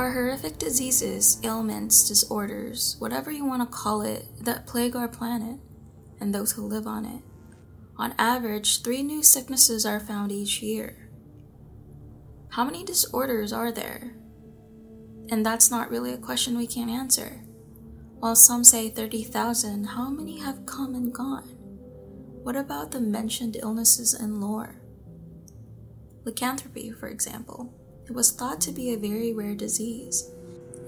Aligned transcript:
Are 0.00 0.12
horrific 0.12 0.56
diseases, 0.56 1.38
ailments, 1.44 2.08
disorders, 2.08 2.96
whatever 3.00 3.30
you 3.30 3.44
want 3.44 3.60
to 3.60 3.76
call 3.76 4.00
it, 4.00 4.24
that 4.40 4.66
plague 4.66 4.96
our 4.96 5.08
planet 5.08 5.60
and 6.18 6.34
those 6.34 6.52
who 6.52 6.62
live 6.62 6.86
on 6.86 7.04
it. 7.04 7.20
On 7.98 8.14
average, 8.18 8.80
three 8.80 9.02
new 9.02 9.22
sicknesses 9.22 9.84
are 9.84 10.00
found 10.00 10.32
each 10.32 10.62
year. 10.62 11.10
How 12.48 12.64
many 12.64 12.82
disorders 12.82 13.52
are 13.52 13.70
there? 13.70 14.14
And 15.28 15.44
that's 15.44 15.70
not 15.70 15.90
really 15.90 16.14
a 16.14 16.16
question 16.16 16.56
we 16.56 16.66
can 16.66 16.88
answer. 16.88 17.42
While 18.20 18.36
some 18.36 18.64
say 18.64 18.88
30,000, 18.88 19.84
how 19.84 20.08
many 20.08 20.38
have 20.38 20.64
come 20.64 20.94
and 20.94 21.12
gone? 21.12 21.44
What 22.42 22.56
about 22.56 22.90
the 22.92 23.02
mentioned 23.02 23.58
illnesses 23.60 24.14
and 24.14 24.40
lore? 24.40 24.80
Lycanthropy, 26.24 26.90
for 26.90 27.08
example. 27.08 27.74
It 28.10 28.16
was 28.16 28.32
thought 28.32 28.60
to 28.62 28.72
be 28.72 28.92
a 28.92 28.98
very 28.98 29.32
rare 29.32 29.54
disease, 29.54 30.32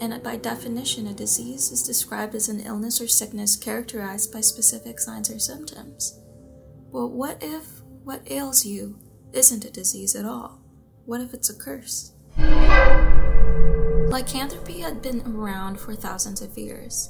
and 0.01 0.21
by 0.25 0.35
definition, 0.39 1.07
a 1.07 1.15
disease 1.15 1.71
is 1.71 1.85
described 1.85 2.35
as 2.35 2.49
an 2.49 2.59
illness 2.59 3.01
or 3.01 3.07
sickness 3.07 3.55
characterized 3.55 4.33
by 4.33 4.41
specific 4.41 4.99
signs 4.99 5.31
or 5.31 5.39
symptoms. 5.39 6.19
Well, 6.91 7.09
what 7.09 7.39
if 7.41 7.81
what 8.03 8.29
ails 8.29 8.67
you 8.67 8.99
isn't 9.33 9.65
a 9.65 9.71
disease 9.71 10.17
at 10.17 10.25
all? 10.25 10.63
What 11.07 11.21
if 11.21 11.33
it's 11.33 11.49
a 11.49 11.55
curse? 11.55 12.11
Lycanthropy 14.09 14.81
had 14.81 15.01
been 15.01 15.23
around 15.25 15.79
for 15.79 15.95
thousands 15.95 16.43
of 16.43 16.59
years. 16.59 17.09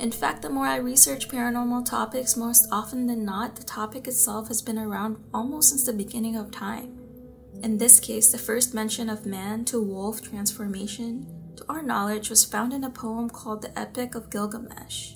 In 0.00 0.10
fact, 0.10 0.42
the 0.42 0.50
more 0.50 0.66
I 0.66 0.78
research 0.78 1.28
paranormal 1.28 1.84
topics, 1.84 2.36
most 2.36 2.66
often 2.72 3.06
than 3.06 3.24
not, 3.24 3.54
the 3.54 3.62
topic 3.62 4.08
itself 4.08 4.48
has 4.48 4.60
been 4.60 4.76
around 4.76 5.22
almost 5.32 5.68
since 5.68 5.84
the 5.86 5.92
beginning 5.92 6.34
of 6.34 6.50
time. 6.50 7.05
In 7.62 7.78
this 7.78 8.00
case, 8.00 8.30
the 8.30 8.38
first 8.38 8.74
mention 8.74 9.08
of 9.08 9.26
man 9.26 9.64
to 9.66 9.82
wolf 9.82 10.22
transformation, 10.22 11.26
to 11.56 11.64
our 11.68 11.82
knowledge, 11.82 12.30
was 12.30 12.44
found 12.44 12.72
in 12.72 12.84
a 12.84 12.90
poem 12.90 13.30
called 13.30 13.62
the 13.62 13.78
Epic 13.78 14.14
of 14.14 14.30
Gilgamesh 14.30 15.14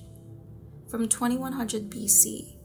from 0.89 1.07
2100 1.07 1.89
BC. 1.89 2.57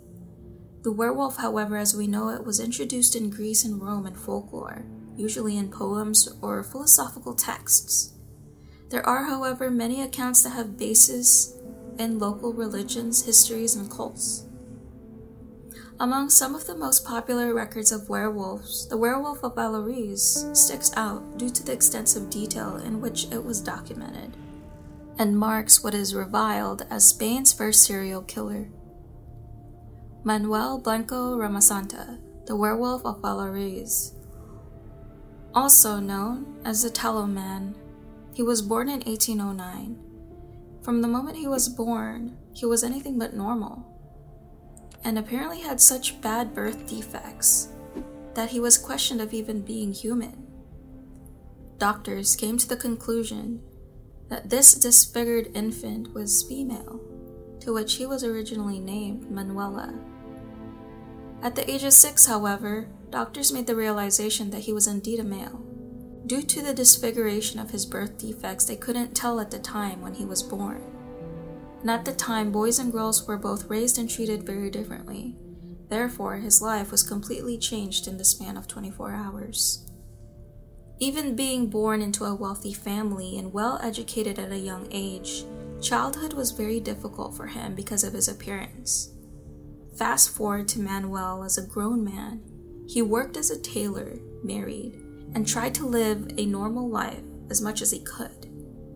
The 0.82 0.92
werewolf, 0.92 1.36
however, 1.36 1.76
as 1.76 1.94
we 1.94 2.06
know 2.06 2.30
it, 2.30 2.44
was 2.44 2.60
introduced 2.60 3.14
in 3.14 3.30
Greece 3.30 3.64
and 3.64 3.80
Rome 3.80 4.06
in 4.06 4.14
folklore, 4.14 4.84
usually 5.16 5.56
in 5.56 5.70
poems 5.70 6.28
or 6.42 6.62
philosophical 6.64 7.34
texts. 7.34 8.14
There 8.90 9.06
are, 9.06 9.24
however, 9.24 9.70
many 9.70 10.02
accounts 10.02 10.42
that 10.42 10.50
have 10.50 10.78
basis 10.78 11.56
in 11.98 12.18
local 12.18 12.52
religions, 12.52 13.24
histories, 13.24 13.76
and 13.76 13.90
cults. 13.90 14.45
Among 15.98 16.28
some 16.28 16.54
of 16.54 16.66
the 16.66 16.76
most 16.76 17.06
popular 17.06 17.54
records 17.54 17.90
of 17.90 18.10
werewolves, 18.10 18.86
the 18.86 18.98
werewolf 18.98 19.42
of 19.42 19.54
Allariz 19.54 20.54
sticks 20.54 20.92
out 20.94 21.38
due 21.38 21.48
to 21.48 21.64
the 21.64 21.72
extensive 21.72 22.28
detail 22.28 22.76
in 22.76 23.00
which 23.00 23.32
it 23.32 23.42
was 23.42 23.62
documented, 23.62 24.36
and 25.18 25.38
marks 25.38 25.82
what 25.82 25.94
is 25.94 26.14
reviled 26.14 26.86
as 26.90 27.06
Spain's 27.06 27.54
first 27.54 27.82
serial 27.82 28.20
killer. 28.20 28.68
Manuel 30.22 30.78
Blanco 30.78 31.34
Romasanta, 31.38 32.18
the 32.44 32.56
werewolf 32.56 33.06
of 33.06 33.22
Allariz, 33.22 34.12
also 35.54 35.98
known 35.98 36.60
as 36.62 36.82
the 36.82 36.90
Tallow 36.90 37.26
Man, 37.26 37.74
he 38.34 38.42
was 38.42 38.60
born 38.60 38.90
in 38.90 39.00
1809. 39.00 39.96
From 40.82 41.00
the 41.00 41.08
moment 41.08 41.38
he 41.38 41.48
was 41.48 41.70
born, 41.70 42.36
he 42.52 42.66
was 42.66 42.84
anything 42.84 43.18
but 43.18 43.32
normal 43.32 43.95
and 45.06 45.18
apparently 45.18 45.60
had 45.60 45.80
such 45.80 46.20
bad 46.20 46.52
birth 46.52 46.84
defects 46.88 47.68
that 48.34 48.50
he 48.50 48.58
was 48.58 48.76
questioned 48.76 49.20
of 49.20 49.32
even 49.32 49.62
being 49.62 49.92
human. 49.92 50.44
Doctors 51.78 52.34
came 52.34 52.58
to 52.58 52.68
the 52.68 52.76
conclusion 52.76 53.62
that 54.28 54.50
this 54.50 54.74
disfigured 54.74 55.48
infant 55.54 56.12
was 56.12 56.42
female, 56.42 57.00
to 57.60 57.72
which 57.72 57.94
he 57.94 58.04
was 58.04 58.24
originally 58.24 58.80
named 58.80 59.30
Manuela. 59.30 59.96
At 61.40 61.54
the 61.54 61.70
age 61.70 61.84
of 61.84 61.92
six, 61.92 62.26
however, 62.26 62.88
doctors 63.10 63.52
made 63.52 63.68
the 63.68 63.76
realization 63.76 64.50
that 64.50 64.62
he 64.62 64.72
was 64.72 64.88
indeed 64.88 65.20
a 65.20 65.24
male. 65.24 65.64
Due 66.26 66.42
to 66.42 66.60
the 66.60 66.74
disfiguration 66.74 67.60
of 67.60 67.70
his 67.70 67.86
birth 67.86 68.18
defects, 68.18 68.64
they 68.64 68.74
couldn't 68.74 69.14
tell 69.14 69.38
at 69.38 69.52
the 69.52 69.60
time 69.60 70.00
when 70.00 70.14
he 70.14 70.24
was 70.24 70.42
born 70.42 70.95
and 71.86 71.92
at 71.92 72.04
the 72.04 72.12
time, 72.12 72.50
boys 72.50 72.80
and 72.80 72.90
girls 72.90 73.28
were 73.28 73.36
both 73.36 73.70
raised 73.70 73.96
and 73.96 74.10
treated 74.10 74.42
very 74.42 74.70
differently. 74.70 75.36
Therefore, 75.88 76.34
his 76.34 76.60
life 76.60 76.90
was 76.90 77.04
completely 77.04 77.56
changed 77.58 78.08
in 78.08 78.18
the 78.18 78.24
span 78.24 78.56
of 78.56 78.66
24 78.66 79.12
hours. 79.12 79.86
Even 80.98 81.36
being 81.36 81.70
born 81.70 82.02
into 82.02 82.24
a 82.24 82.34
wealthy 82.34 82.72
family 82.72 83.38
and 83.38 83.52
well 83.52 83.78
educated 83.80 84.36
at 84.36 84.50
a 84.50 84.58
young 84.58 84.88
age, 84.90 85.44
childhood 85.80 86.32
was 86.32 86.50
very 86.50 86.80
difficult 86.80 87.36
for 87.36 87.46
him 87.46 87.76
because 87.76 88.02
of 88.02 88.14
his 88.14 88.26
appearance. 88.26 89.12
Fast 89.96 90.30
forward 90.30 90.66
to 90.66 90.80
Manuel 90.80 91.44
as 91.44 91.56
a 91.56 91.68
grown 91.68 92.02
man. 92.02 92.42
He 92.88 93.00
worked 93.00 93.36
as 93.36 93.52
a 93.52 93.62
tailor, 93.62 94.18
married, 94.42 94.94
and 95.36 95.46
tried 95.46 95.76
to 95.76 95.86
live 95.86 96.32
a 96.36 96.46
normal 96.46 96.88
life 96.88 97.22
as 97.48 97.62
much 97.62 97.80
as 97.80 97.92
he 97.92 98.00
could. 98.00 98.35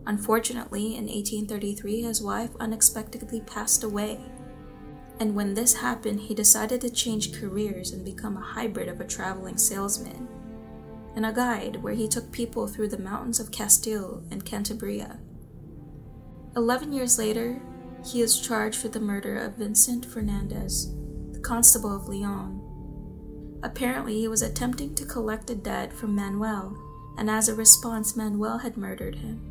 Unfortunately, 0.07 0.95
in 0.95 1.05
1833, 1.05 2.01
his 2.01 2.21
wife 2.21 2.49
unexpectedly 2.59 3.41
passed 3.41 3.83
away. 3.83 4.19
And 5.19 5.35
when 5.35 5.53
this 5.53 5.75
happened, 5.75 6.21
he 6.21 6.33
decided 6.33 6.81
to 6.81 6.89
change 6.89 7.39
careers 7.39 7.91
and 7.91 8.03
become 8.03 8.37
a 8.37 8.41
hybrid 8.41 8.89
of 8.89 8.99
a 8.99 9.07
traveling 9.07 9.57
salesman 9.57 10.27
and 11.15 11.25
a 11.25 11.33
guide 11.33 11.83
where 11.83 11.93
he 11.93 12.07
took 12.07 12.31
people 12.31 12.67
through 12.67 12.87
the 12.87 12.97
mountains 12.97 13.39
of 13.39 13.51
Castile 13.51 14.23
and 14.31 14.45
Cantabria. 14.45 15.19
Eleven 16.55 16.91
years 16.93 17.19
later, 17.19 17.61
he 18.05 18.21
is 18.21 18.39
charged 18.39 18.81
with 18.81 18.93
the 18.93 18.99
murder 18.99 19.37
of 19.37 19.57
Vincent 19.57 20.05
Fernandez, 20.05 20.95
the 21.33 21.39
constable 21.39 21.95
of 21.95 22.07
Leon. 22.07 22.59
Apparently, 23.61 24.15
he 24.15 24.27
was 24.27 24.41
attempting 24.41 24.95
to 24.95 25.05
collect 25.05 25.49
a 25.49 25.55
debt 25.55 25.93
from 25.93 26.15
Manuel, 26.15 26.75
and 27.17 27.29
as 27.29 27.47
a 27.47 27.55
response, 27.55 28.15
Manuel 28.15 28.57
had 28.57 28.77
murdered 28.77 29.15
him 29.15 29.50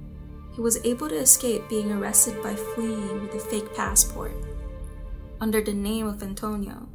he 0.54 0.60
was 0.60 0.84
able 0.84 1.08
to 1.08 1.16
escape 1.16 1.68
being 1.68 1.92
arrested 1.92 2.42
by 2.42 2.54
fleeing 2.54 3.22
with 3.22 3.34
a 3.34 3.38
fake 3.38 3.74
passport 3.74 4.32
under 5.40 5.62
the 5.62 5.72
name 5.72 6.06
of 6.06 6.22
Antonio. 6.22 6.88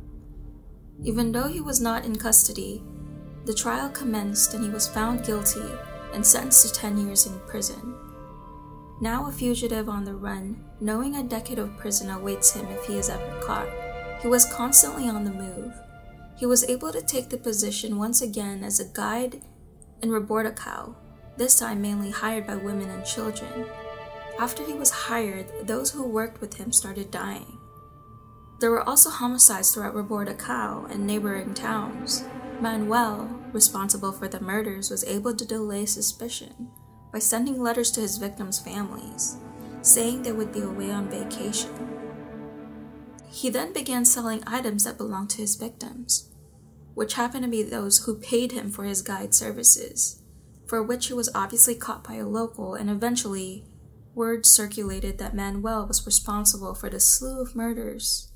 Even 1.04 1.32
though 1.32 1.48
he 1.48 1.62
was 1.62 1.82
not 1.82 2.06
in 2.06 2.16
custody, 2.16 2.84
the 3.46 3.54
trial 3.54 3.90
commenced 3.90 4.54
and 4.54 4.64
he 4.64 4.70
was 4.70 4.88
found 4.88 5.26
guilty 5.26 5.70
and 6.14 6.26
sentenced 6.26 6.74
to 6.74 6.82
10 6.82 6.98
years 6.98 7.26
in 7.26 7.40
prison. 7.48 7.96
Now 9.02 9.28
a 9.28 9.32
fugitive 9.32 9.90
on 9.90 10.06
the 10.06 10.16
run, 10.16 10.64
knowing 10.80 11.16
a 11.16 11.24
decade 11.24 11.60
of 11.60 11.78
prison 11.78 12.10
awaits 12.10 12.54
him 12.54 12.66
if 12.68 12.86
he 12.86 12.98
is 12.98 13.10
ever 13.10 13.42
caught, 13.42 13.68
he 14.22 14.28
was 14.28 14.52
constantly 14.54 15.10
on 15.10 15.26
the 15.26 15.32
move. 15.32 15.74
He 16.38 16.46
was 16.46 16.64
able 16.70 16.92
to 16.92 17.02
take 17.02 17.30
the 17.30 17.38
position 17.38 17.98
once 17.98 18.22
again 18.22 18.64
as 18.64 18.80
a 18.80 18.86
guide 18.86 19.42
in 20.02 20.10
Rebordechao, 20.10 20.96
this 21.38 21.60
time 21.60 21.82
mainly 21.82 22.12
hired 22.12 22.48
by 22.48 22.56
women 22.56 22.90
and 22.90 23.06
children. 23.06 23.66
After 24.40 24.64
he 24.64 24.74
was 24.74 24.90
hired, 24.90 25.68
those 25.68 25.92
who 25.92 26.04
worked 26.04 26.42
with 26.42 26.56
him 26.56 26.72
started 26.72 27.12
dying. 27.12 27.58
There 28.60 28.72
were 28.72 28.88
also 28.88 29.10
homicides 29.10 29.74
throughout 29.74 29.96
Rebordechao 29.96 30.90
and 30.90 31.06
neighboring 31.06 31.54
towns. 31.54 32.24
Manuel, 32.62 33.42
responsible 33.52 34.12
for 34.12 34.28
the 34.28 34.40
murders, 34.40 34.90
was 34.90 35.04
able 35.04 35.36
to 35.36 35.46
delay 35.46 35.86
suspicion 35.86 36.70
by 37.12 37.20
sending 37.20 37.62
letters 37.62 37.92
to 37.92 38.02
his 38.02 38.18
victims' 38.18 38.60
families, 38.60 39.38
saying 39.82 40.24
they 40.24 40.32
would 40.32 40.54
be 40.54 40.62
away 40.62 40.92
on 40.92 41.10
vacation. 41.10 41.72
He 43.30 43.50
then 43.50 43.74
began 43.74 44.06
selling 44.06 44.42
items 44.48 44.86
that 44.86 44.98
belonged 44.98 45.32
to 45.32 45.42
his 45.42 45.56
victims, 45.56 46.30
which 46.94 47.16
happened 47.16 47.44
to 47.44 47.52
be 47.52 47.64
those 47.64 48.06
who 48.06 48.16
paid 48.16 48.54
him 48.54 48.72
for 48.72 48.86
his 48.86 49.02
guide 49.02 49.34
services 49.34 50.22
for 50.68 50.82
which 50.82 51.08
he 51.08 51.14
was 51.14 51.30
obviously 51.36 51.76
caught 51.76 52.04
by 52.04 52.16
a 52.16 52.28
local, 52.28 52.76
and 52.76 52.90
eventually, 52.90 53.66
word 54.14 54.46
circulated 54.46 55.18
that 55.18 55.36
Manuel 55.36 55.86
was 55.88 56.06
responsible 56.06 56.74
for 56.74 56.90
the 56.90 57.00
slew 57.00 57.42
of 57.42 57.56
murders. 57.56 58.32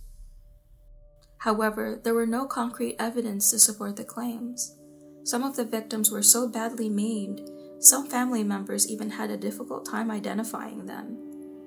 However, 1.40 2.00
there 2.04 2.14
were 2.14 2.26
no 2.26 2.46
concrete 2.46 2.98
evidence 3.00 3.50
to 3.52 3.60
support 3.60 3.96
the 3.96 4.04
claims. 4.04 4.76
Some 5.24 5.44
of 5.44 5.56
the 5.56 5.66
victims 5.66 6.12
were 6.12 6.22
so 6.22 6.48
badly 6.48 6.90
maimed, 6.90 7.42
some 7.80 8.08
family 8.08 8.44
members 8.44 8.90
even 8.90 9.12
had 9.12 9.32
a 9.32 9.38
difficult 9.38 9.90
time 9.90 10.12
identifying 10.12 10.86
them. 10.86 11.18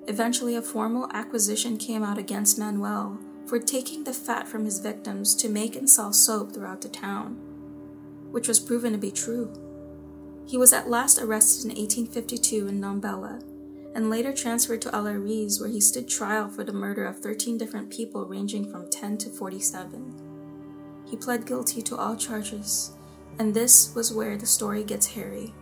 Eventually, 0.09 0.57
a 0.57 0.63
formal 0.63 1.09
accusation 1.15 1.79
came 1.79 2.03
out 2.03 2.19
against 2.19 2.59
Manuel 2.59 3.19
for 3.47 3.59
taking 3.59 4.05
the 4.05 4.13
fat 4.13 4.47
from 4.47 4.65
his 4.65 4.79
victims 4.79 5.35
to 5.37 5.49
make 5.49 5.75
and 5.75 5.89
sell 5.89 6.13
soap 6.13 6.53
throughout 6.53 6.83
the 6.83 6.89
town, 6.89 7.39
which 8.31 8.49
was 8.49 8.61
proven 8.61 8.93
to 8.93 8.99
be 8.99 9.11
true. 9.11 9.53
He 10.47 10.59
was 10.59 10.73
at 10.73 10.91
last 10.91 11.19
arrested 11.19 11.65
in 11.65 11.77
1852 11.77 12.69
in 12.69 12.81
Nombela 12.81 13.43
and 13.95 14.11
later 14.11 14.33
transferred 14.33 14.81
to 14.83 14.91
Allariz, 14.91 15.61
where 15.61 15.69
he 15.69 15.81
stood 15.81 16.09
trial 16.09 16.49
for 16.49 16.65
the 16.65 16.73
murder 16.73 17.05
of 17.05 17.19
13 17.19 17.59
different 17.59 17.91
people 17.91 18.25
ranging 18.25 18.71
from 18.71 18.91
10 18.91 19.19
to 19.19 19.31
47. 19.31 20.15
He 21.09 21.17
pled 21.17 21.47
guilty 21.47 21.83
to 21.83 21.97
all 21.97 22.17
charges, 22.17 22.93
and 23.39 23.53
this 23.53 23.95
was 23.95 24.13
where 24.13 24.37
the 24.37 24.47
story 24.47 24.83
gets 24.83 25.07
hairy. 25.07 25.55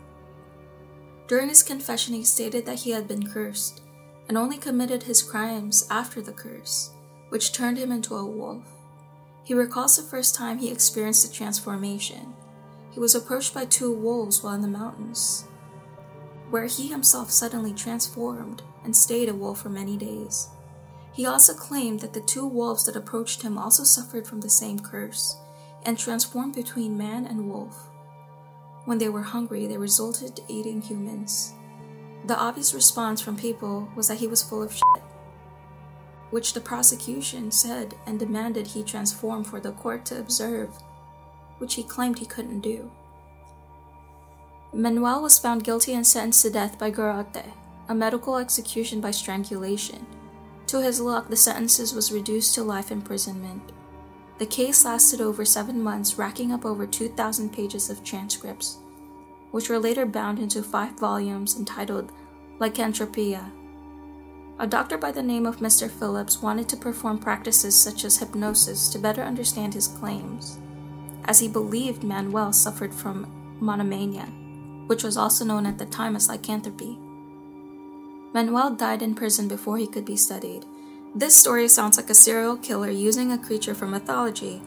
During 1.27 1.49
his 1.49 1.63
confession, 1.63 2.15
he 2.15 2.25
stated 2.25 2.67
that 2.67 2.81
he 2.81 2.91
had 2.91 3.09
been 3.09 3.27
cursed 3.27 3.83
and 4.29 4.39
only 4.39 4.59
committed 4.59 5.03
his 5.03 5.23
crimes 5.23 5.87
after 5.91 6.23
the 6.23 6.33
curse, 6.33 6.91
which 7.31 7.53
turned 7.53 7.79
him 7.79 7.91
into 7.91 8.17
a 8.17 8.25
wolf. 8.25 8.65
He 9.43 9.55
recalls 9.55 9.97
the 9.97 10.03
first 10.03 10.37
time 10.37 10.59
he 10.59 10.71
experienced 10.71 11.27
the 11.27 11.35
transformation. 11.35 12.35
He 12.91 13.01
was 13.01 13.15
approached 13.15 13.55
by 13.55 13.67
two 13.67 13.93
wolves 13.93 14.43
while 14.43 14.55
in 14.55 14.63
the 14.63 14.69
mountains, 14.69 15.45
where 16.51 16.67
he 16.67 16.89
himself 16.89 17.31
suddenly 17.31 17.73
transformed 17.73 18.63
and 18.85 18.97
stayed 18.97 19.29
a 19.29 19.35
wolf 19.35 19.61
for 19.61 19.69
many 19.69 19.97
days. 19.97 20.49
He 21.13 21.27
also 21.27 21.55
claimed 21.55 22.01
that 22.01 22.13
the 22.13 22.21
two 22.21 22.47
wolves 22.47 22.85
that 22.87 22.97
approached 22.97 23.43
him 23.43 23.59
also 23.59 23.85
suffered 23.85 24.27
from 24.27 24.41
the 24.41 24.51
same 24.51 24.79
curse 24.79 25.37
and 25.85 25.99
transformed 25.99 26.55
between 26.55 26.99
man 26.99 27.27
and 27.27 27.49
wolf. 27.49 27.89
When 28.85 28.99
they 28.99 29.09
were 29.09 29.23
hungry, 29.23 29.67
they 29.67 29.77
resulted 29.77 30.37
to 30.37 30.43
eating 30.49 30.81
humans. 30.81 31.55
The 32.27 32.39
obvious 32.39 32.75
response 32.75 33.21
from 33.21 33.37
people 33.37 33.89
was 33.95 34.09
that 34.09 34.19
he 34.19 34.27
was 34.27 34.43
full 34.43 34.63
of 34.63 34.73
shit, 34.73 35.03
which 36.31 36.53
the 36.53 36.61
prosecution 36.61 37.51
said 37.51 37.95
and 38.07 38.19
demanded 38.19 38.67
he 38.67 38.83
transform 38.83 39.45
for 39.45 39.61
the 39.61 39.73
court 39.73 40.05
to 40.07 40.19
observe, 40.19 40.71
which 41.61 41.75
he 41.75 41.83
claimed 41.83 42.19
he 42.19 42.27
couldn't 42.27 42.61
do. 42.61 42.91
Manuel 44.73 45.23
was 45.23 45.39
found 45.39 45.65
guilty 45.65 45.95
and 45.95 46.07
sentenced 46.07 46.43
to 46.43 46.51
death 46.51 46.79
by 46.79 46.91
garrote, 46.91 47.45
a 47.89 47.95
medical 47.95 48.37
execution 48.37 49.01
by 49.01 49.11
strangulation. 49.11 50.07
To 50.69 50.81
his 50.81 51.01
luck, 51.01 51.29
the 51.29 51.37
sentences 51.37 51.93
was 51.93 52.13
reduced 52.13 52.55
to 52.55 52.63
life 52.63 52.93
imprisonment. 52.93 53.73
The 54.39 54.47
case 54.47 54.85
lasted 54.85 55.21
over 55.21 55.45
seven 55.45 55.83
months, 55.83 56.17
racking 56.17 56.53
up 56.53 56.65
over 56.65 56.87
2,000 56.87 57.53
pages 57.53 57.91
of 57.91 58.05
transcripts, 58.05 58.79
which 59.51 59.69
were 59.69 59.79
later 59.79 60.07
bound 60.07 60.39
into 60.39 60.63
five 60.63 60.93
volumes 60.99 61.59
entitled 61.59 62.13
Lycanthropia. 62.61 63.51
A 64.61 64.67
doctor 64.67 64.97
by 64.97 65.11
the 65.11 65.23
name 65.23 65.47
of 65.47 65.57
Mr. 65.57 65.91
Phillips 65.91 66.41
wanted 66.41 66.69
to 66.69 66.77
perform 66.77 67.19
practices 67.19 67.75
such 67.75 68.05
as 68.05 68.19
hypnosis 68.19 68.89
to 68.91 68.99
better 68.99 69.23
understand 69.23 69.75
his 69.75 69.89
claims, 69.89 70.59
as 71.31 71.39
he 71.39 71.47
believed 71.47 72.03
Manuel 72.03 72.53
suffered 72.53 72.93
from 72.93 73.25
monomania, 73.61 74.27
which 74.89 75.05
was 75.05 75.17
also 75.17 75.45
known 75.45 75.65
at 75.65 75.79
the 75.79 75.87
time 75.87 76.17
as 76.17 76.29
lycanthropy. 76.29 76.99
Manuel 78.35 78.75
died 78.75 79.01
in 79.01 79.15
prison 79.15 79.47
before 79.47 79.79
he 79.79 79.87
could 79.87 80.05
be 80.05 80.17
studied. 80.17 80.65
This 81.15 81.37
story 81.37 81.69
sounds 81.69 81.97
like 81.97 82.11
a 82.11 82.17
serial 82.17 82.57
killer 82.57 82.91
using 82.91 83.31
a 83.31 83.39
creature 83.39 83.77
from 83.77 83.93
mythology 83.93 84.61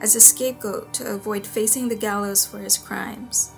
as 0.00 0.14
a 0.14 0.20
scapegoat 0.20 0.92
to 0.94 1.14
avoid 1.14 1.44
facing 1.44 1.88
the 1.88 1.96
gallows 1.96 2.46
for 2.46 2.58
his 2.60 2.78
crimes. 2.78 3.50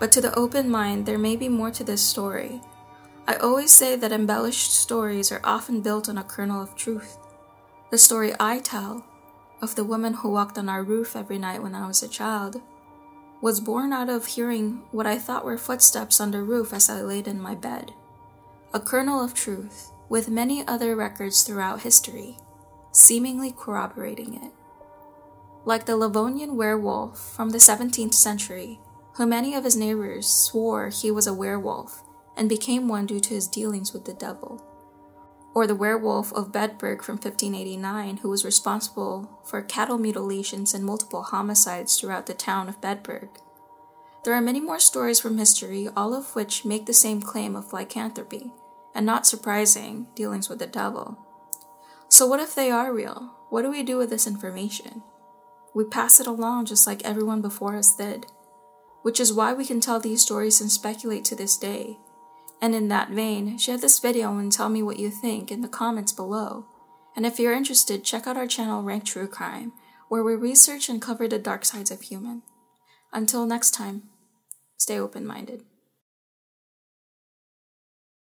But 0.00 0.10
to 0.10 0.20
the 0.20 0.36
open 0.36 0.68
mind, 0.68 1.06
there 1.06 1.18
may 1.18 1.36
be 1.36 1.48
more 1.48 1.70
to 1.70 1.84
this 1.84 2.02
story. 2.02 2.60
I 3.28 3.36
always 3.36 3.70
say 3.70 3.94
that 3.94 4.10
embellished 4.10 4.72
stories 4.74 5.30
are 5.30 5.40
often 5.44 5.82
built 5.82 6.08
on 6.08 6.18
a 6.18 6.24
kernel 6.24 6.60
of 6.60 6.74
truth. 6.74 7.16
The 7.92 7.98
story 7.98 8.32
I 8.40 8.58
tell, 8.58 9.04
of 9.60 9.74
the 9.74 9.84
woman 9.84 10.14
who 10.14 10.30
walked 10.30 10.58
on 10.58 10.68
our 10.68 10.82
roof 10.82 11.16
every 11.16 11.38
night 11.38 11.62
when 11.62 11.74
I 11.74 11.86
was 11.86 12.02
a 12.02 12.08
child, 12.08 12.60
was 13.40 13.60
born 13.60 13.92
out 13.92 14.08
of 14.08 14.26
hearing 14.26 14.82
what 14.90 15.06
I 15.06 15.18
thought 15.18 15.44
were 15.44 15.58
footsteps 15.58 16.20
on 16.20 16.30
the 16.30 16.42
roof 16.42 16.72
as 16.72 16.88
I 16.88 17.02
laid 17.02 17.28
in 17.28 17.40
my 17.40 17.54
bed 17.54 17.92
a 18.74 18.80
kernel 18.80 19.24
of 19.24 19.32
truth, 19.32 19.90
with 20.10 20.28
many 20.28 20.66
other 20.66 20.94
records 20.94 21.42
throughout 21.42 21.80
history, 21.80 22.36
seemingly 22.92 23.50
corroborating 23.56 24.34
it. 24.34 24.52
Like 25.64 25.86
the 25.86 25.96
Livonian 25.96 26.56
werewolf 26.56 27.18
from 27.18 27.50
the 27.50 27.58
17th 27.58 28.12
century, 28.12 28.78
who 29.14 29.24
many 29.24 29.54
of 29.54 29.64
his 29.64 29.76
neighbors 29.76 30.26
swore 30.26 30.90
he 30.90 31.10
was 31.10 31.26
a 31.26 31.32
werewolf 31.32 32.02
and 32.36 32.50
became 32.50 32.86
one 32.86 33.06
due 33.06 33.20
to 33.20 33.34
his 33.34 33.48
dealings 33.48 33.94
with 33.94 34.04
the 34.04 34.12
devil. 34.12 34.62
Or 35.56 35.66
the 35.66 35.74
werewolf 35.74 36.34
of 36.34 36.52
Bedburg 36.52 37.00
from 37.00 37.14
1589, 37.14 38.18
who 38.18 38.28
was 38.28 38.44
responsible 38.44 39.40
for 39.42 39.62
cattle 39.62 39.96
mutilations 39.96 40.74
and 40.74 40.84
multiple 40.84 41.22
homicides 41.22 41.98
throughout 41.98 42.26
the 42.26 42.34
town 42.34 42.68
of 42.68 42.82
Bedburg. 42.82 43.30
There 44.22 44.34
are 44.34 44.42
many 44.42 44.60
more 44.60 44.78
stories 44.78 45.18
from 45.18 45.38
history, 45.38 45.88
all 45.96 46.12
of 46.12 46.34
which 46.36 46.66
make 46.66 46.84
the 46.84 46.92
same 46.92 47.22
claim 47.22 47.56
of 47.56 47.72
lycanthropy 47.72 48.52
and 48.94 49.06
not 49.06 49.26
surprising, 49.26 50.08
dealings 50.14 50.50
with 50.50 50.58
the 50.58 50.66
devil. 50.66 51.16
So, 52.10 52.26
what 52.26 52.40
if 52.40 52.54
they 52.54 52.70
are 52.70 52.92
real? 52.92 53.32
What 53.48 53.62
do 53.62 53.70
we 53.70 53.82
do 53.82 53.96
with 53.96 54.10
this 54.10 54.26
information? 54.26 55.02
We 55.74 55.84
pass 55.84 56.20
it 56.20 56.26
along 56.26 56.66
just 56.66 56.86
like 56.86 57.02
everyone 57.02 57.40
before 57.40 57.76
us 57.76 57.96
did, 57.96 58.26
which 59.00 59.18
is 59.18 59.32
why 59.32 59.54
we 59.54 59.64
can 59.64 59.80
tell 59.80 60.00
these 60.00 60.20
stories 60.20 60.60
and 60.60 60.70
speculate 60.70 61.24
to 61.24 61.34
this 61.34 61.56
day. 61.56 61.96
And 62.60 62.74
in 62.74 62.88
that 62.88 63.10
vein, 63.10 63.58
share 63.58 63.78
this 63.78 63.98
video 63.98 64.36
and 64.38 64.50
tell 64.50 64.68
me 64.68 64.82
what 64.82 64.98
you 64.98 65.10
think 65.10 65.50
in 65.50 65.60
the 65.60 65.68
comments 65.68 66.12
below. 66.12 66.66
And 67.14 67.26
if 67.26 67.38
you're 67.38 67.52
interested, 67.52 68.04
check 68.04 68.26
out 68.26 68.36
our 68.36 68.46
channel 68.46 68.82
Rankd 68.82 69.04
True 69.04 69.28
Crime, 69.28 69.72
where 70.08 70.24
we 70.24 70.34
research 70.34 70.88
and 70.88 71.00
cover 71.00 71.28
the 71.28 71.38
dark 71.38 71.64
sides 71.64 71.90
of 71.90 72.02
human. 72.02 72.42
Until 73.12 73.46
next 73.46 73.72
time, 73.72 74.04
stay 74.76 74.98
open 74.98 75.26
minded. 75.26 75.64